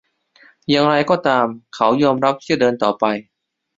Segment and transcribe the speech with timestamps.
[0.69, 1.45] อย่างไรก็ตาม
[1.75, 3.05] เขายอมรับที่จะเดินต่อไป